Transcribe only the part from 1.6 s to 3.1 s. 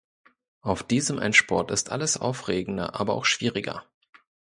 ist alles aufregender,